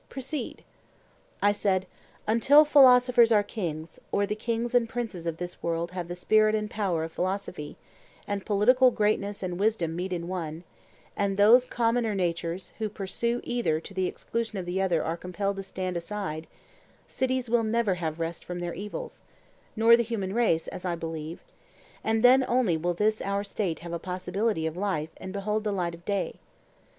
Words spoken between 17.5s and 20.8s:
never have rest from their evils,—nor the human race,